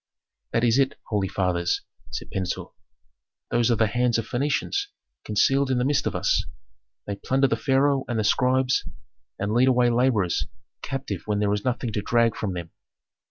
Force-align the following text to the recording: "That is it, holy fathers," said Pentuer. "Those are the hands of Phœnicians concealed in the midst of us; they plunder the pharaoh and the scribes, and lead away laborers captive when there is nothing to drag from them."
"That 0.51 0.63
is 0.63 0.79
it, 0.79 0.95
holy 1.09 1.27
fathers," 1.27 1.83
said 2.09 2.31
Pentuer. 2.31 2.71
"Those 3.51 3.69
are 3.69 3.75
the 3.75 3.85
hands 3.85 4.17
of 4.17 4.27
Phœnicians 4.27 4.87
concealed 5.23 5.69
in 5.69 5.77
the 5.77 5.85
midst 5.85 6.07
of 6.07 6.15
us; 6.15 6.43
they 7.05 7.17
plunder 7.17 7.45
the 7.47 7.55
pharaoh 7.55 8.03
and 8.07 8.17
the 8.17 8.23
scribes, 8.23 8.83
and 9.37 9.53
lead 9.53 9.67
away 9.67 9.91
laborers 9.91 10.47
captive 10.81 11.21
when 11.27 11.37
there 11.37 11.53
is 11.53 11.63
nothing 11.63 11.93
to 11.93 12.01
drag 12.01 12.35
from 12.35 12.53
them." 12.55 12.71